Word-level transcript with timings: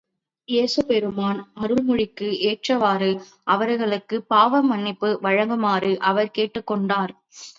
இயேசு 0.49 0.85
பெருமான் 0.85 1.39
அருள் 1.55 1.81
மொழிக்கு 1.81 2.27
ஏற்றவாறு 2.41 3.09
அவர்களுக்குப் 3.47 4.27
பாவ 4.27 4.61
மன்னிப்பு 4.63 5.19
வழங்குமாறு 5.23 5.91
அவர் 6.03 6.31
கேட்டுக் 6.31 6.67
கொண்டார். 6.67 7.13